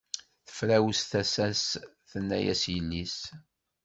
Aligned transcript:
Tefrawes 0.45 1.01
tasa-s 1.11 1.65
tenna-as 2.09 2.63
yelli-s. 2.73 3.17